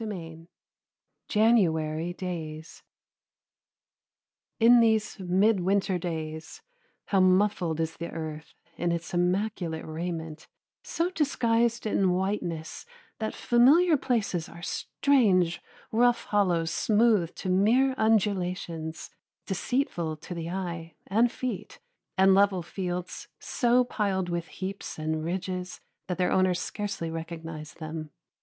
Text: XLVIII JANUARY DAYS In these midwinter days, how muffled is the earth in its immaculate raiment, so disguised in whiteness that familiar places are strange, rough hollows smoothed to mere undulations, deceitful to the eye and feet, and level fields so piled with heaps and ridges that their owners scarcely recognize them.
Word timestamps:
XLVIII 0.01 0.47
JANUARY 1.27 2.13
DAYS 2.13 2.81
In 4.59 4.79
these 4.79 5.19
midwinter 5.19 5.99
days, 5.99 6.63
how 7.09 7.19
muffled 7.19 7.79
is 7.79 7.97
the 7.97 8.09
earth 8.09 8.55
in 8.77 8.91
its 8.91 9.13
immaculate 9.13 9.85
raiment, 9.85 10.47
so 10.83 11.11
disguised 11.11 11.85
in 11.85 12.13
whiteness 12.13 12.87
that 13.19 13.35
familiar 13.35 13.95
places 13.95 14.49
are 14.49 14.63
strange, 14.63 15.61
rough 15.91 16.23
hollows 16.25 16.71
smoothed 16.71 17.35
to 17.35 17.49
mere 17.49 17.93
undulations, 17.95 19.11
deceitful 19.45 20.17
to 20.17 20.33
the 20.33 20.49
eye 20.49 20.95
and 21.05 21.31
feet, 21.31 21.77
and 22.17 22.33
level 22.33 22.63
fields 22.63 23.27
so 23.37 23.83
piled 23.83 24.29
with 24.29 24.47
heaps 24.47 24.97
and 24.97 25.23
ridges 25.23 25.79
that 26.07 26.17
their 26.17 26.31
owners 26.31 26.59
scarcely 26.59 27.11
recognize 27.11 27.75
them. 27.75 28.09